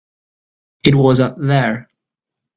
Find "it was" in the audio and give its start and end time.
0.83-1.19